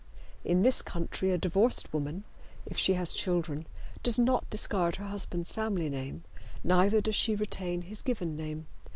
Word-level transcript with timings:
In 0.43 0.63
this 0.63 0.81
country 0.81 1.31
a 1.31 1.37
divorced 1.37 1.93
woman, 1.93 2.23
if 2.65 2.75
she 2.75 2.95
has 2.95 3.13
children, 3.13 3.67
does 4.01 4.17
not 4.17 4.49
discard 4.49 4.95
her 4.95 5.05
husband's 5.07 5.51
family 5.51 5.89
name, 5.89 6.23
neither 6.63 7.01
does 7.01 7.13
she 7.13 7.35
retain 7.35 7.83
his 7.83 8.01
given 8.01 8.35
name. 8.35 8.65